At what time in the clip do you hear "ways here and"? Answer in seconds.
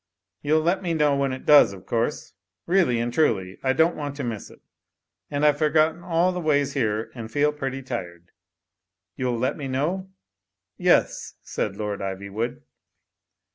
6.41-7.31